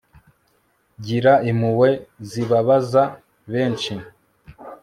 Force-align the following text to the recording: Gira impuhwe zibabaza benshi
Gira 1.05 1.33
impuhwe 1.49 1.89
zibabaza 2.29 3.03
benshi 3.51 3.93